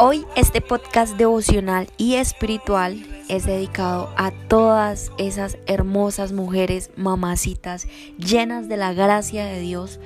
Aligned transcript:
Hoy 0.00 0.24
este 0.36 0.60
podcast 0.60 1.16
devocional 1.16 1.88
y 1.96 2.14
espiritual 2.14 3.04
es 3.28 3.46
dedicado 3.46 4.08
a 4.16 4.30
todas 4.30 5.10
esas 5.18 5.58
hermosas 5.66 6.30
mujeres, 6.30 6.92
mamacitas, 6.94 7.88
llenas 8.16 8.68
de 8.68 8.76
la 8.76 8.92
gracia 8.92 9.46
de 9.46 9.58
Dios. 9.58 9.98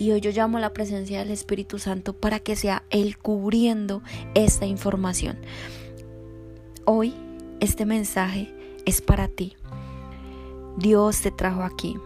Y 0.00 0.10
hoy 0.10 0.20
yo 0.20 0.32
llamo 0.32 0.58
la 0.58 0.72
presencia 0.72 1.20
del 1.20 1.30
Espíritu 1.30 1.78
Santo 1.78 2.12
para 2.12 2.40
que 2.40 2.56
sea 2.56 2.82
Él 2.90 3.18
cubriendo 3.18 4.02
esta 4.34 4.66
información. 4.66 5.38
Hoy 6.84 7.14
este 7.60 7.86
mensaje 7.86 8.52
es 8.84 9.00
para 9.00 9.28
ti. 9.28 9.54
Dios 10.76 11.20
te 11.20 11.30
trajo 11.30 11.62
aquí 11.62 11.96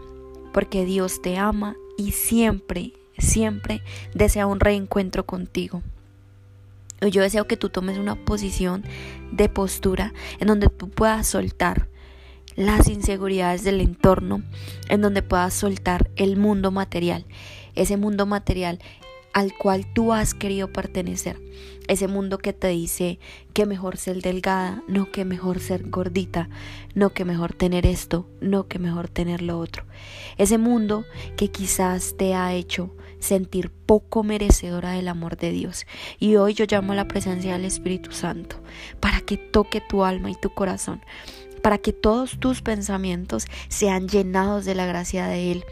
porque 0.53 0.85
Dios 0.85 1.23
te 1.23 1.39
ama 1.39 1.75
y 1.97 2.11
siempre, 2.11 2.93
siempre 3.17 3.81
desea 4.13 4.45
un 4.45 4.59
reencuentro 4.59 5.25
contigo. 5.25 5.81
Yo 7.01 7.21
deseo 7.21 7.45
que 7.45 7.57
tú 7.57 7.69
tomes 7.69 7.97
una 7.97 8.15
posición 8.15 8.83
de 9.31 9.49
postura 9.49 10.13
en 10.39 10.47
donde 10.47 10.69
tú 10.69 10.89
puedas 10.89 11.27
soltar 11.27 11.89
las 12.55 12.87
inseguridades 12.87 13.63
del 13.63 13.81
entorno, 13.81 14.41
en 14.87 15.01
donde 15.01 15.21
puedas 15.21 15.53
soltar 15.53 16.09
el 16.15 16.37
mundo 16.37 16.71
material, 16.71 17.25
ese 17.75 17.97
mundo 17.97 18.25
material 18.25 18.79
al 19.35 19.53
cual 19.53 19.85
tú 19.85 20.13
has 20.13 20.33
querido 20.33 20.71
pertenecer, 20.71 21.41
ese 21.89 22.07
mundo 22.07 22.37
que 22.37 22.53
te 22.53 22.69
dice 22.69 23.19
que 23.51 23.65
mejor 23.65 23.97
ser 23.97 24.21
delgada, 24.21 24.81
no 24.87 25.11
que 25.11 25.25
mejor 25.25 25.59
ser 25.59 25.89
gordita, 25.89 26.47
no 26.93 27.09
que 27.09 27.25
mejor 27.25 27.51
tener 27.53 27.85
esto, 27.85 28.29
no 28.39 28.69
que 28.69 28.79
mejor 28.79 29.09
tener 29.09 29.41
lo 29.41 29.59
otro, 29.59 29.83
ese 30.37 30.57
mundo 30.57 31.03
que 31.35 31.51
quizás 31.51 32.15
te 32.17 32.33
ha 32.33 32.53
hecho 32.53 32.95
sentir 33.19 33.71
poco 33.71 34.23
merecedora 34.23 34.91
del 34.91 35.09
amor 35.09 35.35
de 35.35 35.51
Dios. 35.51 35.85
Y 36.17 36.37
hoy 36.37 36.53
yo 36.53 36.63
llamo 36.65 36.93
a 36.93 36.95
la 36.95 37.09
presencia 37.09 37.53
del 37.53 37.65
Espíritu 37.65 38.13
Santo 38.13 38.63
para 39.01 39.19
que 39.19 39.35
toque 39.35 39.81
tu 39.81 40.05
alma 40.05 40.31
y 40.31 40.35
tu 40.35 40.51
corazón, 40.51 41.01
para 41.61 41.77
que 41.77 41.91
todos 41.91 42.39
tus 42.39 42.61
pensamientos 42.61 43.47
sean 43.67 44.07
llenados 44.07 44.63
de 44.63 44.75
la 44.75 44.85
gracia 44.85 45.27
de 45.27 45.51
Él 45.51 45.65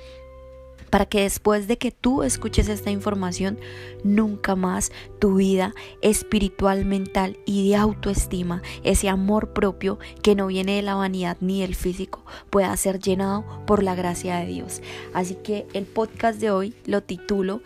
para 0.93 1.07
que 1.07 1.21
después 1.21 1.67
de 1.67 1.79
que 1.79 1.89
tú 1.89 2.21
escuches 2.21 2.69
esta 2.69 2.91
información, 2.91 3.57
nunca 4.03 4.55
más 4.55 4.91
tu 5.17 5.37
vida 5.37 5.73
espiritual, 6.03 6.85
mental 6.85 7.39
y 7.47 7.67
de 7.67 7.77
autoestima, 7.77 8.61
ese 8.83 9.09
amor 9.09 9.53
propio 9.53 9.97
que 10.21 10.35
no 10.35 10.45
viene 10.45 10.75
de 10.75 10.83
la 10.83 10.93
vanidad 10.93 11.37
ni 11.41 11.61
del 11.61 11.73
físico, 11.73 12.23
pueda 12.51 12.77
ser 12.77 12.99
llenado 12.99 13.43
por 13.65 13.81
la 13.81 13.95
gracia 13.95 14.35
de 14.35 14.45
Dios. 14.45 14.83
Así 15.15 15.33
que 15.33 15.65
el 15.73 15.85
podcast 15.85 16.39
de 16.39 16.51
hoy 16.51 16.75
lo 16.85 17.01
titulo 17.01 17.63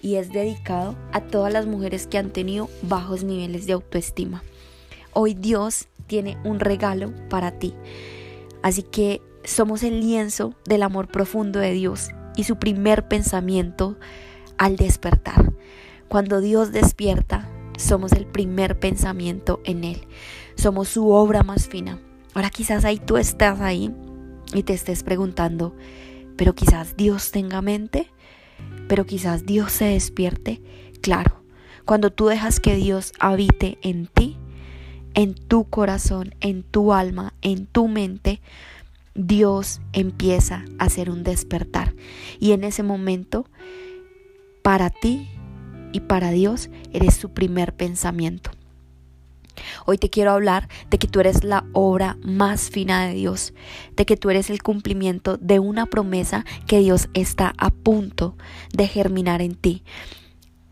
y 0.00 0.14
es 0.14 0.30
dedicado 0.30 0.94
a 1.10 1.22
todas 1.22 1.52
las 1.52 1.66
mujeres 1.66 2.06
que 2.06 2.18
han 2.18 2.30
tenido 2.30 2.70
bajos 2.82 3.24
niveles 3.24 3.66
de 3.66 3.72
autoestima. 3.72 4.44
Hoy 5.12 5.34
Dios 5.34 5.88
tiene 6.06 6.38
un 6.44 6.60
regalo 6.60 7.12
para 7.28 7.50
ti. 7.50 7.74
Así 8.62 8.84
que 8.84 9.20
somos 9.42 9.82
el 9.82 9.98
lienzo 9.98 10.54
del 10.66 10.84
amor 10.84 11.08
profundo 11.08 11.58
de 11.58 11.72
Dios 11.72 12.10
y 12.36 12.44
su 12.44 12.56
primer 12.56 13.08
pensamiento 13.08 13.98
al 14.58 14.76
despertar. 14.76 15.52
Cuando 16.08 16.40
Dios 16.40 16.72
despierta, 16.72 17.48
somos 17.78 18.12
el 18.12 18.26
primer 18.26 18.78
pensamiento 18.78 19.60
en 19.64 19.84
Él. 19.84 20.06
Somos 20.54 20.88
su 20.88 21.10
obra 21.10 21.42
más 21.42 21.68
fina. 21.68 21.98
Ahora 22.34 22.50
quizás 22.50 22.84
ahí 22.84 22.98
tú 22.98 23.16
estás 23.16 23.60
ahí 23.60 23.92
y 24.52 24.62
te 24.62 24.74
estés 24.74 25.02
preguntando, 25.02 25.74
pero 26.36 26.54
quizás 26.54 26.96
Dios 26.96 27.30
tenga 27.30 27.62
mente, 27.62 28.10
pero 28.88 29.06
quizás 29.06 29.46
Dios 29.46 29.72
se 29.72 29.86
despierte. 29.86 30.62
Claro, 31.00 31.42
cuando 31.84 32.10
tú 32.10 32.26
dejas 32.26 32.60
que 32.60 32.76
Dios 32.76 33.12
habite 33.18 33.78
en 33.82 34.06
ti, 34.06 34.36
en 35.14 35.34
tu 35.34 35.64
corazón, 35.64 36.34
en 36.40 36.62
tu 36.62 36.92
alma, 36.92 37.34
en 37.42 37.66
tu 37.66 37.88
mente, 37.88 38.40
Dios 39.26 39.80
empieza 39.92 40.64
a 40.78 40.84
hacer 40.84 41.10
un 41.10 41.22
despertar. 41.22 41.94
Y 42.38 42.52
en 42.52 42.64
ese 42.64 42.82
momento, 42.82 43.46
para 44.62 44.90
ti 44.90 45.28
y 45.92 46.00
para 46.00 46.30
Dios, 46.30 46.70
eres 46.92 47.14
su 47.14 47.30
primer 47.30 47.74
pensamiento. 47.74 48.50
Hoy 49.84 49.98
te 49.98 50.08
quiero 50.08 50.30
hablar 50.30 50.68
de 50.88 50.98
que 50.98 51.06
tú 51.06 51.20
eres 51.20 51.44
la 51.44 51.66
obra 51.72 52.16
más 52.22 52.70
fina 52.70 53.06
de 53.06 53.14
Dios, 53.14 53.52
de 53.94 54.06
que 54.06 54.16
tú 54.16 54.30
eres 54.30 54.48
el 54.48 54.62
cumplimiento 54.62 55.36
de 55.36 55.58
una 55.58 55.86
promesa 55.86 56.46
que 56.66 56.78
Dios 56.78 57.08
está 57.12 57.52
a 57.58 57.70
punto 57.70 58.36
de 58.72 58.86
germinar 58.86 59.42
en 59.42 59.54
ti. 59.54 59.82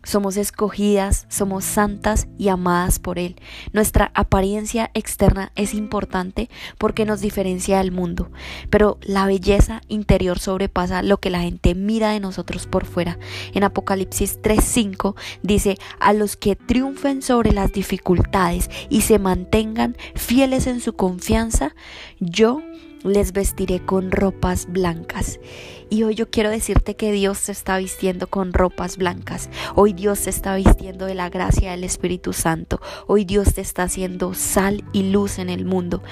Somos 0.09 0.37
escogidas, 0.37 1.27
somos 1.29 1.63
santas 1.63 2.27
y 2.39 2.47
amadas 2.47 2.97
por 2.97 3.19
Él. 3.19 3.35
Nuestra 3.73 4.09
apariencia 4.15 4.89
externa 4.95 5.51
es 5.55 5.75
importante 5.75 6.49
porque 6.79 7.05
nos 7.05 7.21
diferencia 7.21 7.77
del 7.77 7.91
mundo, 7.91 8.31
pero 8.71 8.97
la 9.03 9.27
belleza 9.27 9.81
interior 9.87 10.39
sobrepasa 10.39 11.03
lo 11.03 11.19
que 11.19 11.29
la 11.29 11.41
gente 11.41 11.75
mira 11.75 12.09
de 12.09 12.19
nosotros 12.19 12.65
por 12.65 12.85
fuera. 12.85 13.19
En 13.53 13.63
Apocalipsis 13.63 14.41
3:5 14.41 15.13
dice, 15.43 15.77
a 15.99 16.13
los 16.13 16.37
que 16.37 16.55
triunfen 16.55 17.21
sobre 17.21 17.51
las 17.51 17.71
dificultades 17.71 18.71
y 18.89 19.01
se 19.01 19.19
mantengan 19.19 19.95
fieles 20.15 20.65
en 20.65 20.81
su 20.81 20.93
confianza, 20.93 21.75
yo 22.19 22.63
les 23.03 23.31
vestiré 23.31 23.85
con 23.85 24.09
ropas 24.09 24.65
blancas. 24.65 25.39
Y 25.89 26.03
hoy 26.03 26.13
yo 26.13 26.29
quiero 26.29 26.51
decirte 26.51 26.95
que 26.95 27.11
Dios 27.11 27.39
se 27.39 27.51
está 27.51 27.77
vistiendo 27.79 28.27
con 28.27 28.53
ropas 28.53 28.97
blancas. 28.97 29.49
Hoy 29.75 29.93
Dios 29.93 30.19
se 30.19 30.29
está 30.29 30.55
vistiendo 30.55 31.05
de 31.05 31.15
la 31.15 31.29
gracia 31.29 31.71
del 31.71 31.83
Espíritu 31.83 32.31
Santo. 32.31 32.79
Hoy 33.07 33.25
Dios 33.25 33.55
te 33.55 33.61
está 33.61 33.83
haciendo 33.83 34.35
sal 34.35 34.83
y 34.93 35.09
luz 35.11 35.39
en 35.39 35.49
el 35.49 35.65
mundo. 35.65 36.03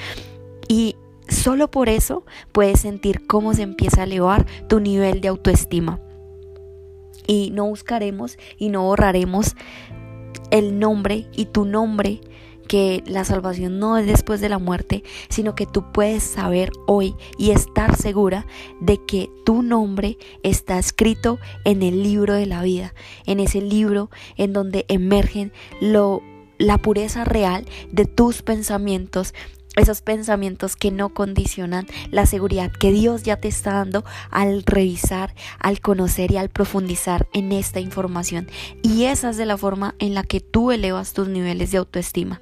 Y 0.68 0.96
solo 1.30 1.70
por 1.70 1.90
eso 1.90 2.26
puedes 2.52 2.80
sentir 2.80 3.28
cómo 3.28 3.54
se 3.54 3.62
empieza 3.62 4.02
a 4.02 4.06
elevar 4.06 4.48
tu 4.68 4.80
nivel 4.80 5.22
de 5.22 5.28
autoestima. 5.28 6.00
Y 7.28 7.52
no 7.52 7.68
buscaremos 7.68 8.38
y 8.58 8.70
no 8.70 8.84
borraremos 8.84 9.56
el 10.50 10.80
nombre 10.80 11.28
y 11.34 11.46
tu 11.46 11.66
nombre 11.66 12.22
que 12.68 13.04
la 13.06 13.26
salvación 13.26 13.80
no 13.80 13.98
es 13.98 14.06
después 14.06 14.42
de 14.42 14.50
la 14.50 14.60
muerte, 14.60 15.04
sino 15.30 15.56
que 15.56 15.66
tú 15.66 15.92
puedes 15.92 16.24
saber 16.24 16.72
hoy 16.86 17.16
y 17.38 17.52
estar 17.52 17.96
segura 17.96 18.46
de 18.80 19.00
que 19.06 19.30
tu 19.46 19.62
nombre 19.62 20.18
está 20.44 20.78
escrito 20.78 21.40
en 21.66 21.82
el 21.82 22.04
libro 22.04 22.34
de 22.34 22.46
la 22.46 22.62
vida, 22.62 22.94
en 23.26 23.40
ese 23.40 23.62
libro 23.62 24.10
en 24.36 24.54
donde 24.54 24.86
emergen 24.88 25.52
lo 25.82 26.22
la 26.60 26.78
pureza 26.80 27.24
real 27.24 27.66
de 27.92 28.06
tus 28.06 28.42
pensamientos, 28.42 29.34
esos 29.78 30.02
pensamientos 30.02 30.76
que 30.76 30.92
no 30.92 31.10
condicionan 31.14 31.88
la 32.12 32.26
seguridad 32.26 32.72
que 32.72 32.92
Dios 32.92 33.24
ya 33.24 33.38
te 33.38 33.48
está 33.48 33.74
dando 33.74 34.04
al 34.30 34.64
revisar, 34.64 35.34
al 35.60 35.80
conocer 35.80 36.32
y 36.32 36.38
al 36.38 36.50
profundizar 36.50 37.28
en 37.34 37.52
esta 37.52 37.80
información. 37.80 38.48
Y 38.82 39.06
esa 39.06 39.30
es 39.30 39.38
de 39.38 39.46
la 39.46 39.58
forma 39.58 39.96
en 40.00 40.14
la 40.14 40.24
que 40.24 40.42
tú 40.42 40.72
elevas 40.72 41.14
tus 41.14 41.28
niveles 41.28 41.72
de 41.72 41.78
autoestima. 41.78 42.40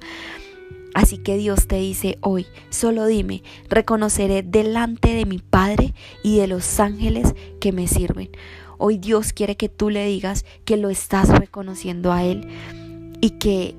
Así 0.94 1.18
que 1.18 1.36
Dios 1.36 1.66
te 1.66 1.76
dice 1.76 2.16
hoy, 2.22 2.46
solo 2.70 3.04
dime, 3.04 3.42
reconoceré 3.68 4.42
delante 4.42 5.12
de 5.12 5.26
mi 5.26 5.38
Padre 5.40 5.92
y 6.22 6.38
de 6.38 6.46
los 6.46 6.80
ángeles 6.80 7.34
que 7.60 7.70
me 7.70 7.86
sirven. 7.86 8.30
Hoy 8.78 8.96
Dios 8.96 9.34
quiere 9.34 9.58
que 9.58 9.68
tú 9.68 9.90
le 9.90 10.06
digas 10.06 10.46
que 10.64 10.78
lo 10.78 10.88
estás 10.88 11.28
reconociendo 11.28 12.12
a 12.12 12.24
Él 12.24 12.48
y 13.20 13.30
que 13.32 13.74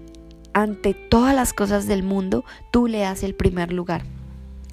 ante 0.61 0.93
todas 0.93 1.35
las 1.35 1.53
cosas 1.53 1.87
del 1.87 2.03
mundo, 2.03 2.43
tú 2.71 2.87
le 2.87 2.99
das 2.99 3.23
el 3.23 3.35
primer 3.35 3.71
lugar. 3.71 4.03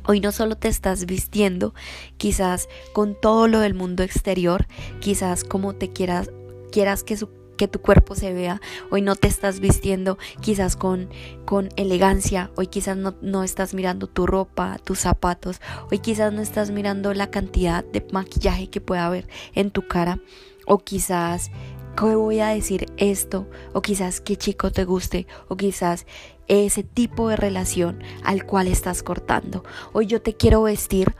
Hoy 0.07 0.21
no 0.21 0.33
solo 0.33 0.57
te 0.57 0.69
estás 0.69 1.07
vistiendo, 1.07 1.75
quizás 2.17 2.69
con 2.93 3.19
todo 3.19 3.49
lo 3.49 3.61
del 3.61 3.75
mundo 3.75 4.03
exterior, 4.03 4.67
quizás 5.01 5.45
como 5.45 5.75
te 5.75 5.93
quieras, 5.93 6.31
quieras 6.71 7.05
que 7.05 7.17
que 7.57 7.69
tu 7.69 7.81
cuerpo 7.81 8.15
se 8.15 8.33
vea. 8.33 8.61
Hoy 8.91 9.01
no 9.01 9.15
te 9.15 9.29
estás 9.29 9.61
vistiendo 9.61 10.19
quizás 10.41 10.75
con, 10.75 11.09
con 11.45 11.69
elegancia. 11.77 12.51
Hoy 12.57 12.67
quizás 12.67 12.97
no, 12.97 13.15
no 13.23 13.45
estás 13.45 13.75
mirando 13.75 14.09
tu 14.09 14.27
ropa, 14.27 14.79
tus 14.83 14.99
zapatos. 14.99 15.61
Hoy 15.91 16.01
quizás 16.01 16.33
no 16.33 16.43
estás 16.43 16.71
mirando 16.71 17.15
la 17.15 17.31
cantidad 17.31 17.85
de 17.85 18.05
maquillaje 18.11 18.69
que 18.69 18.81
pueda 18.81 19.07
haber 19.07 19.29
en 19.55 19.71
tu 19.71 19.87
cara. 19.87 20.19
O 20.67 20.79
quizás 20.79 21.51
¿Qué 21.97 22.17
voy 22.17 22.41
a 22.41 22.49
decir 22.49 22.87
esto? 22.97 23.47
O 23.73 23.81
quizás 23.81 24.21
qué 24.21 24.37
chico 24.37 24.73
te 24.73 24.85
guste, 24.85 25.29
o 25.47 25.57
quizás 25.57 26.07
ese 26.49 26.83
tipo 26.83 27.29
de 27.29 27.37
relación 27.37 28.03
al 28.25 28.45
cual 28.45 28.67
estás 28.67 29.05
cortando. 29.05 29.63
Hoy 29.93 30.07
yo 30.07 30.21
te 30.21 30.35
quiero 30.35 30.65
vestir 30.65 31.15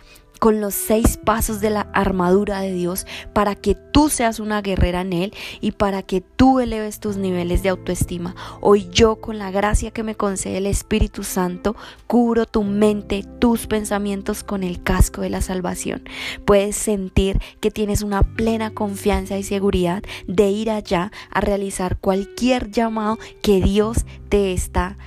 con 0.45 0.61
los 0.61 0.75
seis 0.75 1.17
pasos 1.17 1.63
de 1.63 1.71
la 1.71 1.89
armadura 1.95 2.61
de 2.61 2.71
Dios 2.71 3.07
para 3.33 3.55
que 3.55 3.75
tú 3.75 4.11
seas 4.11 4.41
una 4.41 4.61
guerrera 4.61 5.01
en 5.01 5.15
Él 5.15 5.35
y 5.63 5.73
para 5.73 6.03
que 6.03 6.21
tú 6.21 6.61
eleves 6.61 7.01
tus 7.01 7.17
niveles 7.17 7.63
de 7.63 7.71
autoestima. 7.71 8.37
Hoy 8.61 8.87
yo 8.93 9.23
con 9.23 9.39
la 9.39 9.51
gracia 9.51 9.91
que 9.91 10.03
me 10.03 10.17
concede 10.17 10.59
el 10.59 10.67
Espíritu 10.67 11.25
Santo 11.25 11.77
cubro 12.07 12.45
tu 12.45 12.63
mente, 12.63 13.25
tus 13.39 13.67
pensamientos 13.67 14.45
con 14.45 14.65
el 14.65 14.83
casco 14.83 15.23
de 15.23 15.31
la 15.31 15.41
salvación. 15.41 16.03
Puedes 16.45 16.77
sentir 16.77 17.41
que 17.61 17.71
tienes 17.71 18.03
una 18.03 18.23
plena 18.23 18.69
confianza 18.69 19.39
y 19.39 19.45
seguridad 19.45 20.03
de 20.27 20.51
ir 20.51 20.71
allá 20.71 21.11
a 21.31 21.41
realizar 21.41 21.97
cualquier 21.97 22.71
llamado 22.71 23.19
que 23.41 23.63
Dios 23.63 24.05
te 24.29 24.53
está 24.53 24.99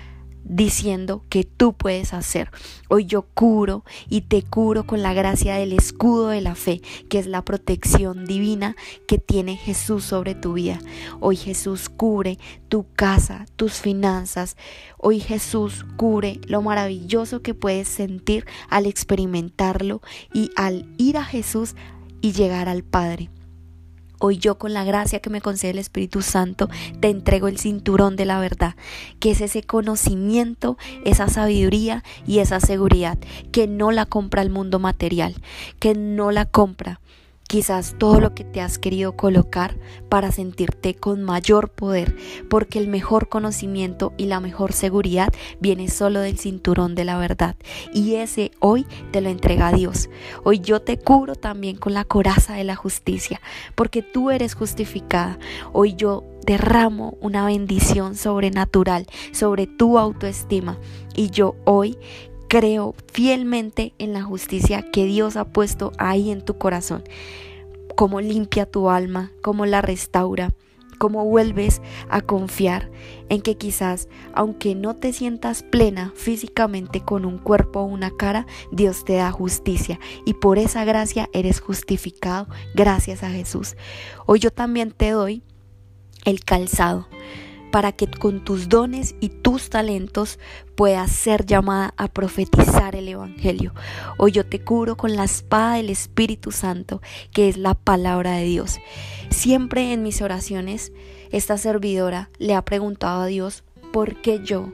diciendo 0.48 1.24
que 1.30 1.44
tú 1.44 1.74
puedes 1.74 2.14
hacer. 2.14 2.50
Hoy 2.90 3.06
yo 3.06 3.24
curo 3.24 3.84
y 4.10 4.22
te 4.22 4.44
curo 4.44 4.86
con 4.86 5.02
la 5.02 5.14
gracia 5.14 5.56
del 5.56 5.74
escudo 5.74 6.30
de 6.30 6.42
la 6.42 6.56
fe, 6.56 6.82
que 7.10 7.20
es 7.20 7.28
la 7.28 7.44
protección 7.44 8.26
divina 8.26 8.76
que 9.08 9.18
tiene 9.18 9.56
Jesús 9.56 10.04
sobre 10.04 10.36
tu 10.36 10.54
vida. 10.54 10.80
Hoy 11.20 11.36
Jesús 11.36 11.90
cubre 11.90 12.38
tu 12.70 12.86
casa, 12.96 13.46
tus 13.56 13.74
finanzas. 13.74 14.58
Hoy 14.98 15.20
Jesús 15.20 15.86
cubre 15.98 16.40
lo 16.48 16.62
maravilloso 16.62 17.42
que 17.42 17.54
puedes 17.54 17.88
sentir 17.88 18.46
al 18.70 18.86
experimentarlo 18.86 20.02
y 20.34 20.52
al 20.56 20.88
ir 20.98 21.18
a 21.18 21.24
Jesús 21.24 21.76
y 22.22 22.32
llegar 22.32 22.70
al 22.70 22.84
Padre. 22.84 23.30
Hoy 24.20 24.38
yo 24.38 24.58
con 24.58 24.74
la 24.74 24.84
gracia 24.84 25.20
que 25.20 25.30
me 25.30 25.42
concede 25.42 25.72
el 25.72 25.80
Espíritu 25.80 26.22
Santo 26.22 26.70
te 27.00 27.10
entrego 27.10 27.48
el 27.48 27.60
cinturón 27.60 28.16
de 28.16 28.26
la 28.26 28.40
verdad, 28.40 28.76
que 29.20 29.32
es 29.32 29.42
ese 29.42 29.64
conocimiento, 29.64 30.78
esa 31.06 31.28
sabiduría 31.28 32.04
y 32.26 32.40
esa 32.40 32.60
seguridad 32.60 33.18
que 33.52 33.68
no 33.68 33.92
la 33.92 34.06
compra 34.06 34.42
el 34.42 34.50
mundo 34.50 34.80
material, 34.80 35.36
que 35.80 35.94
no 35.94 36.32
la 36.32 36.46
compra 36.46 37.00
quizás 37.48 37.96
todo 37.98 38.20
lo 38.20 38.34
que 38.34 38.44
te 38.44 38.62
has 38.62 38.78
querido 38.78 39.16
colocar 39.16 39.78
para 40.10 40.32
sentirte 40.32 40.94
con 40.94 41.24
mayor 41.24 41.70
poder, 41.70 42.16
porque 42.50 42.80
el 42.80 42.88
mejor 42.88 43.30
conocimiento 43.30 44.14
y 44.18 44.26
la 44.26 44.40
mejor 44.40 44.74
seguridad 44.74 45.34
viene 45.60 45.90
solo 45.90 46.20
del 46.20 46.38
cinturón 46.38 46.96
de 46.96 47.06
la 47.06 47.18
verdad. 47.18 47.56
Y 47.94 48.16
ese 48.16 48.52
hoy 48.60 48.86
te 49.12 49.22
lo 49.22 49.30
entrega 49.30 49.72
Dios. 49.72 50.10
Hoy 50.44 50.60
yo 50.60 50.82
te 50.82 50.98
cubro 50.98 51.36
también 51.36 51.78
con 51.78 51.94
la 51.94 52.04
coraza 52.04 52.56
de 52.56 52.64
la 52.64 52.76
justicia, 52.76 53.42
porque 53.76 54.02
tú 54.02 54.30
eres 54.32 54.54
justificada. 54.54 55.40
Hoy 55.74 55.96
yo 55.96 56.24
derramo 56.46 57.18
una 57.20 57.46
bendición 57.46 58.16
sobrenatural 58.16 59.06
sobre 59.32 59.68
tu 59.68 60.00
autoestima. 60.00 60.78
Y 61.16 61.30
yo 61.30 61.56
hoy 61.66 61.98
creo 62.48 62.96
fielmente 63.12 63.94
en 63.98 64.14
la 64.14 64.24
justicia 64.24 64.90
que 64.92 65.06
Dios 65.06 65.38
ha 65.38 65.46
puesto 65.46 65.92
ahí 65.98 66.32
en 66.32 66.44
tu 66.44 66.58
corazón. 66.58 67.04
Cómo 67.96 68.22
limpia 68.22 68.66
tu 68.66 68.90
alma, 68.90 69.32
cómo 69.42 69.66
la 69.66 69.82
restaura, 69.82 70.54
cómo 70.98 71.26
vuelves 71.26 71.82
a 72.10 72.22
confiar 72.22 72.92
en 73.30 73.42
que 73.42 73.58
quizás, 73.58 74.08
aunque 74.34 74.76
no 74.76 74.96
te 74.96 75.14
sientas 75.14 75.64
plena 75.64 76.12
físicamente 76.16 77.02
con 77.02 77.26
un 77.26 77.38
cuerpo 77.38 77.82
o 77.82 77.86
una 77.86 78.12
cara, 78.12 78.46
Dios 78.72 79.04
te 79.04 79.16
da 79.16 79.32
justicia 79.32 80.00
y 80.26 80.34
por 80.36 80.58
esa 80.58 80.86
gracia 80.86 81.30
eres 81.34 81.60
justificado 81.60 82.48
gracias 82.74 83.24
a 83.24 83.30
Jesús. 83.30 83.76
Hoy 84.26 84.40
yo 84.40 84.52
también 84.52 84.92
te 84.92 85.12
doy 85.12 85.44
el 86.26 86.44
calzado 86.44 87.08
para 87.72 87.92
que 87.92 88.08
con 88.08 88.44
tus 88.44 88.70
dones 88.70 89.16
y 89.20 89.30
tus 89.30 89.70
talentos 89.70 90.40
puedas 90.76 91.12
ser 91.12 91.46
llamada 91.46 91.94
a 91.98 92.08
profetizar 92.08 92.96
el 92.96 93.08
Evangelio. 93.08 93.74
Hoy 94.18 94.32
yo 94.32 94.46
te 94.46 94.64
curo 94.64 94.98
con 94.98 95.16
la 95.16 95.24
espada 95.24 95.76
del 95.76 95.90
Espíritu 95.90 96.52
Santo, 96.52 97.02
que 97.32 97.50
es 97.50 97.58
la 97.58 97.74
palabra 97.74 98.34
de 98.34 98.46
Dios. 98.46 98.78
Siempre 99.30 99.94
en 99.94 100.04
mis 100.04 100.22
oraciones, 100.22 100.92
esta 101.32 101.58
servidora 101.58 102.30
le 102.38 102.56
ha 102.56 102.64
preguntado 102.64 103.22
a 103.22 103.28
Dios, 103.28 103.64
¿por 103.92 104.22
qué 104.22 104.42
yo? 104.44 104.72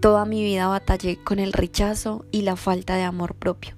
Toda 0.00 0.24
mi 0.24 0.42
vida 0.42 0.66
batallé 0.66 1.16
con 1.16 1.38
el 1.38 1.52
rechazo 1.52 2.24
y 2.30 2.42
la 2.42 2.56
falta 2.56 2.96
de 2.96 3.02
amor 3.02 3.34
propio 3.34 3.74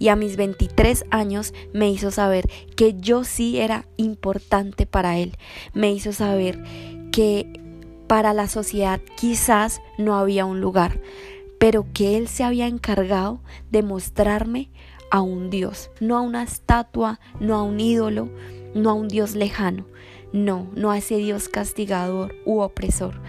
y 0.00 0.08
a 0.08 0.16
mis 0.16 0.36
23 0.36 1.04
años 1.10 1.52
me 1.72 1.90
hizo 1.90 2.10
saber 2.10 2.50
que 2.74 2.94
yo 2.98 3.22
sí 3.22 3.60
era 3.60 3.86
importante 3.98 4.86
para 4.86 5.18
él. 5.18 5.36
Me 5.74 5.92
hizo 5.92 6.12
saber 6.14 6.64
que 7.12 7.60
para 8.10 8.34
la 8.34 8.48
sociedad 8.48 9.00
quizás 9.16 9.80
no 9.96 10.16
había 10.16 10.44
un 10.44 10.60
lugar, 10.60 11.00
pero 11.60 11.86
que 11.94 12.16
Él 12.16 12.26
se 12.26 12.42
había 12.42 12.66
encargado 12.66 13.40
de 13.70 13.84
mostrarme 13.84 14.68
a 15.12 15.20
un 15.20 15.48
Dios, 15.48 15.92
no 16.00 16.18
a 16.18 16.20
una 16.20 16.42
estatua, 16.42 17.20
no 17.38 17.54
a 17.54 17.62
un 17.62 17.78
ídolo, 17.78 18.28
no 18.74 18.90
a 18.90 18.94
un 18.94 19.06
Dios 19.06 19.36
lejano, 19.36 19.86
no, 20.32 20.66
no 20.74 20.90
a 20.90 20.98
ese 20.98 21.18
Dios 21.18 21.48
castigador 21.48 22.34
u 22.44 22.62
opresor, 22.62 23.20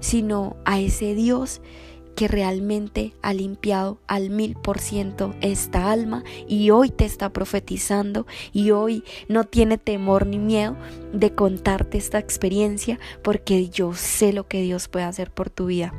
sino 0.00 0.56
a 0.64 0.80
ese 0.80 1.14
Dios 1.14 1.60
que 2.14 2.28
realmente 2.28 3.14
ha 3.22 3.34
limpiado 3.34 3.98
al 4.06 4.30
mil 4.30 4.54
por 4.54 4.78
ciento 4.78 5.34
esta 5.40 5.90
alma 5.90 6.24
y 6.48 6.70
hoy 6.70 6.90
te 6.90 7.04
está 7.04 7.30
profetizando 7.32 8.26
y 8.52 8.70
hoy 8.70 9.04
no 9.28 9.44
tiene 9.44 9.78
temor 9.78 10.26
ni 10.26 10.38
miedo 10.38 10.76
de 11.12 11.34
contarte 11.34 11.98
esta 11.98 12.18
experiencia 12.18 12.98
porque 13.22 13.68
yo 13.68 13.94
sé 13.94 14.32
lo 14.32 14.46
que 14.48 14.62
Dios 14.62 14.88
puede 14.88 15.04
hacer 15.04 15.30
por 15.30 15.50
tu 15.50 15.66
vida. 15.66 15.92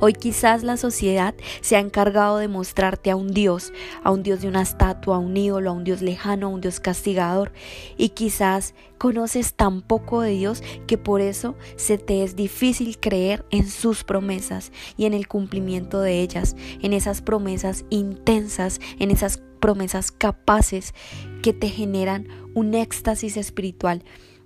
Hoy 0.00 0.12
quizás 0.12 0.62
la 0.62 0.76
sociedad 0.76 1.34
se 1.60 1.76
ha 1.76 1.80
encargado 1.80 2.38
de 2.38 2.48
mostrarte 2.48 3.10
a 3.10 3.16
un 3.16 3.28
Dios, 3.28 3.72
a 4.02 4.10
un 4.10 4.22
Dios 4.22 4.40
de 4.40 4.48
una 4.48 4.62
estatua, 4.62 5.16
a 5.16 5.18
un 5.18 5.36
ídolo, 5.36 5.70
a 5.70 5.72
un 5.72 5.84
Dios 5.84 6.02
lejano, 6.02 6.46
a 6.46 6.50
un 6.50 6.60
Dios 6.60 6.80
castigador. 6.80 7.52
Y 7.96 8.10
quizás 8.10 8.74
conoces 8.98 9.54
tan 9.54 9.82
poco 9.82 10.20
de 10.20 10.30
Dios 10.30 10.62
que 10.86 10.98
por 10.98 11.20
eso 11.20 11.56
se 11.76 11.98
te 11.98 12.22
es 12.22 12.36
difícil 12.36 12.98
creer 12.98 13.44
en 13.50 13.68
sus 13.68 14.04
promesas 14.04 14.72
y 14.96 15.06
en 15.06 15.14
el 15.14 15.26
cumplimiento 15.26 16.00
de 16.00 16.20
ellas, 16.20 16.54
en 16.82 16.92
esas 16.92 17.20
promesas 17.20 17.84
intensas, 17.90 18.80
en 18.98 19.10
esas 19.10 19.42
promesas 19.60 20.12
capaces 20.12 20.94
que 21.42 21.52
te 21.52 21.68
generan 21.68 22.28
un 22.54 22.74
éxtasis 22.74 23.36
espiritual. 23.36 24.04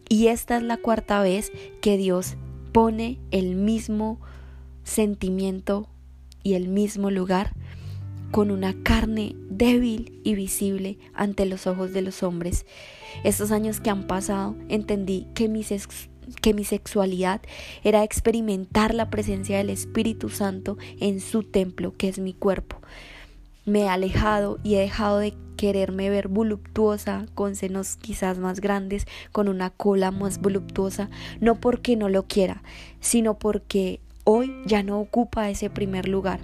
Y 0.09 0.29
esta 0.29 0.57
es 0.57 0.63
la 0.63 0.77
cuarta 0.77 1.21
vez 1.21 1.53
que 1.81 1.97
Dios 1.97 2.37
pone 2.73 3.19
el 3.31 3.57
mismo 3.57 4.21
sentimiento 4.87 5.89
y 6.43 6.55
el 6.55 6.69
mismo 6.69 7.11
lugar 7.11 7.53
con 8.31 8.51
una 8.51 8.73
carne 8.83 9.35
débil 9.51 10.21
y 10.25 10.35
visible 10.35 10.99
ante 11.13 11.45
los 11.45 11.67
ojos 11.67 11.93
de 11.93 12.03
los 12.03 12.23
hombres. 12.23 12.67
Estos 13.25 13.51
años 13.51 13.81
que 13.81 13.91
han 13.91 14.07
pasado 14.07 14.57
entendí 14.69 15.27
que 15.35 15.49
mi, 15.49 15.65
que 16.41 16.55
mi 16.55 16.65
sexualidad 16.65 17.41
era 17.83 18.05
experimentar 18.05 18.95
la 18.95 19.11
presencia 19.11 19.59
del 19.59 19.71
Espíritu 19.71 20.29
Santo 20.29 20.79
en 21.01 21.21
su 21.21 21.43
templo, 21.43 21.95
que 21.97 22.09
es 22.09 22.19
mi 22.19 22.33
cuerpo. 22.33 22.81
Me 23.65 23.81
he 23.81 23.89
alejado 23.89 24.61
y 24.63 24.77
he 24.77 24.81
dejado 24.81 25.19
de 25.19 25.35
quererme 25.57 26.11
ver 26.11 26.29
voluptuosa, 26.29 27.27
con 27.35 27.57
senos 27.57 27.97
quizás 27.97 28.39
más 28.39 28.61
grandes, 28.61 29.07
con 29.33 29.49
una 29.49 29.71
cola 29.71 30.13
más 30.13 30.41
voluptuosa, 30.41 31.11
no 31.41 31.57
porque 31.57 31.97
no 31.97 32.09
lo 32.09 32.27
quiera, 32.27 32.63
sino 33.01 33.39
porque 33.39 34.01
hoy 34.29 34.53
ya 34.67 34.83
no 34.83 34.99
ocupa 34.99 35.49
ese 35.49 35.71
primer 35.71 36.09
lugar. 36.09 36.41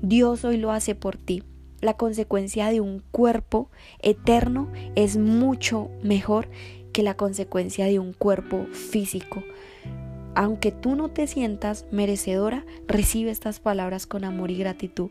Dios 0.00 0.42
hoy 0.46 0.56
lo 0.56 0.72
hace 0.72 0.94
por 0.94 1.18
ti. 1.18 1.44
La 1.82 1.94
consecuencia 1.94 2.70
de 2.70 2.80
un 2.80 3.02
cuerpo 3.10 3.70
eterno 4.00 4.72
es 4.96 5.18
mucho 5.18 5.90
mejor 6.02 6.48
que 6.94 7.02
la 7.02 7.18
consecuencia 7.18 7.84
de 7.84 7.98
un 7.98 8.14
cuerpo 8.14 8.64
físico. 8.72 9.44
Aunque 10.34 10.72
tú 10.72 10.96
no 10.96 11.10
te 11.10 11.26
sientas 11.26 11.84
merecedora, 11.90 12.64
recibe 12.88 13.30
estas 13.30 13.60
palabras 13.60 14.06
con 14.06 14.24
amor 14.24 14.50
y 14.50 14.56
gratitud. 14.56 15.10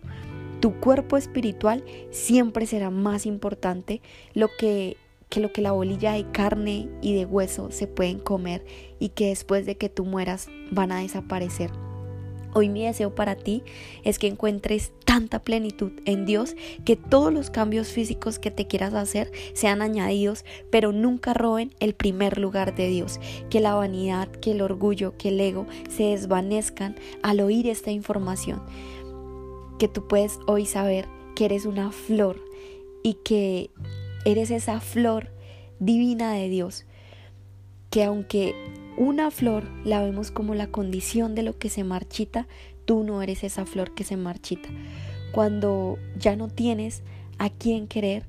Tu 0.62 0.80
cuerpo 0.80 1.16
espiritual 1.16 1.84
siempre 2.10 2.66
será 2.66 2.90
más 2.90 3.28
importante 3.28 4.02
lo 4.34 4.50
que, 4.58 4.98
que 5.30 5.42
lo 5.42 5.54
que 5.54 5.62
la 5.62 5.74
bolilla 5.74 6.14
de 6.14 6.32
carne 6.32 6.90
y 7.04 7.14
de 7.14 7.26
hueso 7.26 7.70
se 7.70 7.86
pueden 7.86 8.18
comer 8.18 8.66
y 8.98 9.10
que 9.10 9.28
después 9.28 9.68
de 9.68 9.78
que 9.78 9.90
tú 9.90 10.06
mueras 10.06 10.48
van 10.72 10.92
a 10.92 11.02
desaparecer. 11.02 11.70
Hoy 12.54 12.70
mi 12.70 12.86
deseo 12.86 13.14
para 13.14 13.36
ti 13.36 13.64
es 14.04 14.18
que 14.18 14.28
encuentres 14.28 14.92
tanta 15.06 15.40
plenitud 15.40 15.92
en 16.06 16.26
Dios 16.26 16.56
que 16.84 16.96
todos 16.96 17.32
los 17.32 17.50
cambios 17.52 17.90
físicos 17.90 18.40
que 18.40 18.50
te 18.50 18.66
quieras 18.66 18.94
hacer 18.94 19.32
sean 19.54 19.82
añadidos, 19.82 20.46
pero 20.72 20.92
nunca 20.92 21.34
roben 21.34 21.74
el 21.80 21.94
primer 21.94 22.40
lugar 22.40 22.76
de 22.76 22.88
Dios. 22.88 23.20
Que 23.50 23.60
la 23.60 23.76
vanidad, 23.76 24.30
que 24.30 24.52
el 24.52 24.62
orgullo, 24.62 25.16
que 25.18 25.30
el 25.30 25.40
ego 25.40 25.68
se 25.90 26.04
desvanezcan 26.04 26.96
al 27.22 27.40
oír 27.42 27.68
esta 27.68 27.92
información. 27.92 28.64
Que 29.78 29.88
tú 29.88 30.08
puedes 30.08 30.40
hoy 30.48 30.66
saber 30.66 31.08
que 31.36 31.46
eres 31.46 31.66
una 31.66 31.92
flor 31.92 32.44
y 33.04 33.16
que 33.24 33.70
eres 34.26 34.52
esa 34.52 34.80
flor 34.80 35.32
divina 35.80 36.34
de 36.34 36.50
Dios. 36.50 36.86
Que 37.90 38.04
aunque 38.04 38.56
una 39.00 39.32
flor 39.32 39.64
la 39.86 40.02
vemos 40.02 40.30
como 40.30 40.54
la 40.56 40.68
condición 40.68 41.34
de 41.34 41.42
lo 41.42 41.58
que 41.58 41.70
se 41.70 41.86
marchita, 41.86 42.48
tú 42.84 43.06
no 43.06 43.22
eres 43.22 43.46
esa 43.46 43.66
flor 43.66 43.96
que 43.96 44.04
se 44.04 44.18
marchita. 44.18 44.68
Cuando 45.32 45.98
ya 46.18 46.36
no 46.36 46.50
tienes 46.50 47.02
a 47.38 47.50
quien 47.50 47.88
querer 47.88 48.26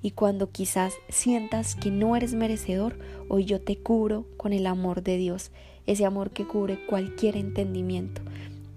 y 0.00 0.12
cuando 0.12 0.50
quizás 0.50 0.94
sientas 1.08 1.74
que 1.74 1.90
no 1.90 2.14
eres 2.14 2.34
merecedor, 2.34 3.00
hoy 3.28 3.46
yo 3.46 3.60
te 3.60 3.76
cubro 3.78 4.24
con 4.36 4.52
el 4.52 4.68
amor 4.68 5.02
de 5.02 5.16
Dios, 5.16 5.50
ese 5.86 6.04
amor 6.04 6.30
que 6.30 6.46
cubre 6.46 6.86
cualquier 6.86 7.36
entendimiento, 7.36 8.22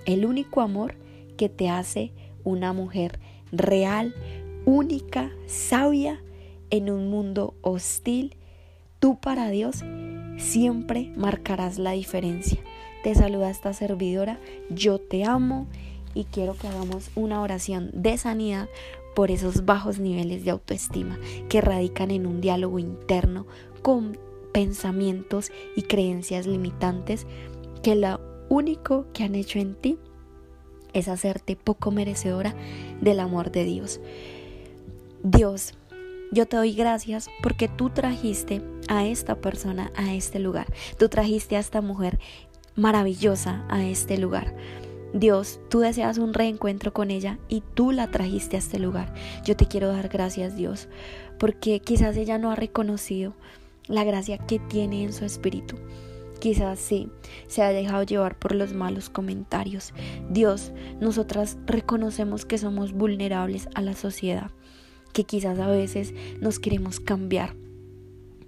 el 0.07 0.25
único 0.25 0.61
amor 0.61 0.95
que 1.37 1.47
te 1.47 1.69
hace 1.69 2.11
una 2.43 2.73
mujer 2.73 3.19
real, 3.51 4.15
única, 4.65 5.31
sabia 5.45 6.23
en 6.71 6.89
un 6.89 7.07
mundo 7.07 7.53
hostil. 7.61 8.35
Tú 8.99 9.19
para 9.19 9.49
Dios 9.49 9.83
siempre 10.37 11.11
marcarás 11.15 11.77
la 11.77 11.91
diferencia. 11.91 12.59
Te 13.03 13.15
saluda 13.15 13.49
esta 13.49 13.73
servidora, 13.73 14.39
yo 14.69 14.99
te 14.99 15.23
amo 15.23 15.67
y 16.13 16.23
quiero 16.25 16.55
que 16.55 16.67
hagamos 16.67 17.11
una 17.15 17.41
oración 17.41 17.91
de 17.93 18.17
sanidad 18.17 18.67
por 19.15 19.31
esos 19.31 19.65
bajos 19.65 19.99
niveles 19.99 20.43
de 20.43 20.51
autoestima 20.51 21.17
que 21.49 21.61
radican 21.61 22.11
en 22.11 22.25
un 22.25 22.41
diálogo 22.41 22.79
interno 22.79 23.45
con 23.81 24.17
pensamientos 24.51 25.51
y 25.75 25.83
creencias 25.83 26.47
limitantes 26.47 27.27
que 27.83 27.95
lo 27.95 28.19
único 28.49 29.05
que 29.13 29.23
han 29.23 29.35
hecho 29.35 29.59
en 29.59 29.75
ti 29.75 29.97
es 30.93 31.07
hacerte 31.07 31.55
poco 31.55 31.91
merecedora 31.91 32.55
del 33.01 33.19
amor 33.19 33.51
de 33.51 33.65
Dios. 33.65 33.99
Dios, 35.23 35.73
yo 36.35 36.45
te 36.45 36.57
doy 36.57 36.73
gracias 36.73 37.29
porque 37.41 37.69
tú 37.69 37.89
trajiste 37.89 38.61
a 38.89 39.05
esta 39.05 39.35
persona 39.35 39.91
a 39.95 40.13
este 40.13 40.39
lugar. 40.39 40.67
Tú 40.99 41.07
trajiste 41.07 41.55
a 41.55 41.59
esta 41.59 41.79
mujer 41.81 42.19
maravillosa 42.75 43.65
a 43.69 43.85
este 43.85 44.17
lugar. 44.17 44.53
Dios, 45.13 45.61
tú 45.69 45.79
deseas 45.79 46.17
un 46.17 46.33
reencuentro 46.33 46.91
con 46.91 47.09
ella 47.09 47.39
y 47.47 47.63
tú 47.73 47.93
la 47.93 48.11
trajiste 48.11 48.57
a 48.57 48.59
este 48.59 48.79
lugar. 48.79 49.13
Yo 49.45 49.55
te 49.55 49.65
quiero 49.65 49.87
dar 49.87 50.09
gracias, 50.09 50.57
Dios, 50.57 50.89
porque 51.39 51.79
quizás 51.79 52.17
ella 52.17 52.37
no 52.37 52.51
ha 52.51 52.55
reconocido 52.55 53.33
la 53.87 54.03
gracia 54.03 54.37
que 54.37 54.59
tiene 54.59 55.03
en 55.03 55.13
su 55.13 55.23
espíritu. 55.23 55.77
Quizás 56.41 56.79
sí, 56.79 57.07
se 57.47 57.63
ha 57.63 57.69
dejado 57.69 58.03
llevar 58.03 58.37
por 58.37 58.53
los 58.53 58.73
malos 58.73 59.09
comentarios. 59.09 59.93
Dios, 60.29 60.73
nosotras 60.99 61.57
reconocemos 61.65 62.45
que 62.45 62.57
somos 62.57 62.91
vulnerables 62.91 63.69
a 63.73 63.79
la 63.79 63.93
sociedad 63.93 64.51
que 65.15 65.23
quizás 65.23 65.59
a 65.59 65.67
veces 65.67 66.13
nos 66.41 66.59
queremos 66.59 66.99
cambiar 66.99 67.55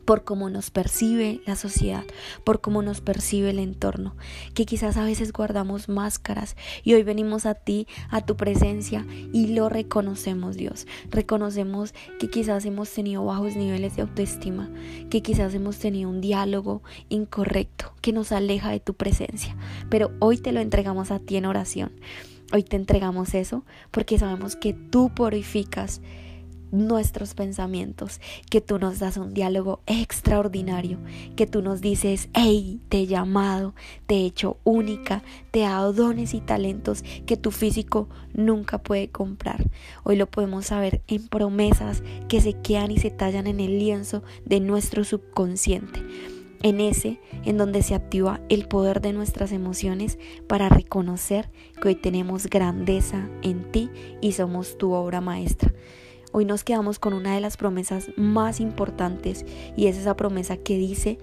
por 0.04 0.26
cómo 0.26 0.50
nos 0.50 0.70
percibe 0.70 1.40
la 1.46 1.56
sociedad, 1.56 2.04
por 2.44 2.60
cómo 2.60 2.82
nos 2.82 3.00
percibe 3.00 3.52
el 3.52 3.60
entorno, 3.60 4.16
que 4.54 4.66
quizás 4.66 4.98
a 4.98 5.06
veces 5.06 5.32
guardamos 5.32 5.88
máscaras 5.88 6.58
y 6.84 6.94
hoy 6.94 7.04
venimos 7.04 7.46
a 7.46 7.56
ti, 7.56 7.88
a 8.10 8.26
tu 8.26 8.36
presencia 8.36 9.06
y 9.32 9.48
lo 9.48 9.70
reconocemos 9.70 10.58
Dios. 10.58 10.88
Reconocemos 11.10 11.94
que 12.20 12.30
quizás 12.30 12.66
hemos 12.66 12.90
tenido 12.90 13.24
bajos 13.24 13.56
niveles 13.56 13.96
de 13.96 14.02
autoestima, 14.02 14.70
que 15.10 15.22
quizás 15.22 15.54
hemos 15.54 15.78
tenido 15.78 16.10
un 16.10 16.20
diálogo 16.20 16.84
incorrecto 17.08 17.94
que 18.02 18.12
nos 18.12 18.34
aleja 18.34 18.72
de 18.72 18.82
tu 18.82 18.94
presencia, 18.94 19.56
pero 19.90 20.12
hoy 20.20 20.38
te 20.38 20.52
lo 20.52 20.60
entregamos 20.60 21.12
a 21.12 21.20
ti 21.20 21.38
en 21.38 21.46
oración. 21.46 21.94
Hoy 22.52 22.64
te 22.64 22.76
entregamos 22.76 23.34
eso 23.34 23.64
porque 23.92 24.20
sabemos 24.20 24.58
que 24.58 24.74
tú 24.74 25.14
purificas 25.14 26.02
nuestros 26.72 27.34
pensamientos, 27.34 28.20
que 28.50 28.62
tú 28.62 28.80
nos 28.80 29.00
das 29.00 29.18
un 29.18 29.34
diálogo 29.34 29.82
extraordinario, 29.86 31.00
que 31.36 31.48
tú 31.48 31.62
nos 31.62 31.82
dices, 31.82 32.30
hey, 32.34 32.82
te 32.90 33.00
he 33.00 33.08
llamado, 33.08 33.74
te 34.06 34.16
he 34.16 34.26
hecho 34.26 34.58
única, 34.64 35.24
te 35.52 35.60
he 35.60 35.64
dado 35.64 35.94
dones 35.94 36.34
y 36.34 36.42
talentos 36.42 37.04
que 37.26 37.38
tu 37.38 37.52
físico 37.52 38.10
nunca 38.34 38.78
puede 38.78 39.10
comprar. 39.10 39.70
Hoy 40.04 40.16
lo 40.16 40.28
podemos 40.28 40.68
saber 40.68 41.02
en 41.08 41.28
promesas 41.28 42.04
que 42.28 42.42
se 42.42 42.54
quedan 42.54 42.92
y 42.92 42.98
se 42.98 43.12
tallan 43.12 43.48
en 43.48 43.60
el 43.60 43.80
lienzo 43.80 44.24
de 44.46 44.60
nuestro 44.60 45.04
subconsciente 45.04 46.04
en 46.64 46.80
ese 46.80 47.20
en 47.46 47.58
donde 47.58 47.84
se 47.84 47.96
activa 47.96 48.42
el 48.50 48.68
poder 48.68 49.02
de 49.02 49.14
nuestras 49.14 49.52
emociones 49.52 50.18
para 50.48 50.70
reconocer 50.70 51.50
que 51.82 51.90
hoy 51.90 51.96
tenemos 51.96 52.48
grandeza 52.48 53.30
en 53.42 53.72
ti 53.72 53.90
y 54.22 54.34
somos 54.34 54.78
tu 54.78 54.94
obra 54.94 55.22
maestra. 55.22 55.74
Hoy 56.38 56.46
nos 56.46 56.64
quedamos 56.64 57.00
con 57.00 57.16
una 57.16 57.34
de 57.34 57.42
las 57.42 57.58
promesas 57.58 58.12
más 58.16 58.60
importantes 58.60 59.44
y 59.76 59.88
es 59.88 59.98
esa 59.98 60.16
promesa 60.16 60.56
que 60.56 60.78
dice 60.78 61.18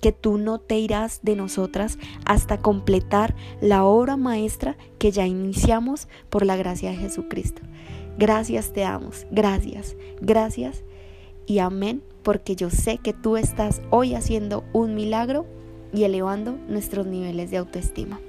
que 0.00 0.12
tú 0.12 0.38
no 0.38 0.60
te 0.60 0.78
irás 0.78 1.18
de 1.24 1.34
nosotras 1.34 1.98
hasta 2.26 2.58
completar 2.58 3.34
la 3.60 3.82
obra 3.82 4.16
maestra 4.16 4.76
que 5.00 5.10
ya 5.10 5.26
iniciamos 5.26 6.06
por 6.30 6.46
la 6.46 6.54
gracia 6.54 6.90
de 6.90 6.96
Jesucristo. 6.96 7.62
Gracias 8.18 8.72
te 8.72 8.82
damos, 8.82 9.26
gracias, 9.32 9.96
gracias 10.20 10.84
y 11.44 11.58
amén, 11.58 12.00
porque 12.22 12.54
yo 12.54 12.70
sé 12.70 12.98
que 12.98 13.12
tú 13.12 13.36
estás 13.36 13.82
hoy 13.90 14.14
haciendo 14.14 14.62
un 14.72 14.94
milagro 14.94 15.44
y 15.92 16.04
elevando 16.04 16.56
nuestros 16.68 17.04
niveles 17.04 17.50
de 17.50 17.56
autoestima. 17.56 18.20